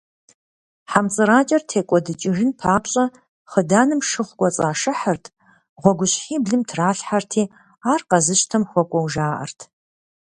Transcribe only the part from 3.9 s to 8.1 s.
шыгъу кӏуэцӏашыхьырт, гъуэгущхьиблым тралъхьэрти, ар